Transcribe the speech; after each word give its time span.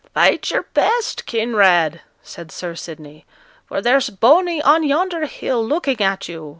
'Fight 0.15 0.49
your 0.49 0.63
best 0.73 1.27
Kinraid!' 1.27 2.01
said 2.23 2.51
Sir 2.51 2.73
Sidney; 2.73 3.23
'for 3.67 3.83
there's 3.83 4.09
Boney 4.09 4.59
on 4.59 4.81
yonder 4.81 5.27
hill 5.27 5.63
looking 5.63 6.01
at 6.01 6.27
you.' 6.27 6.49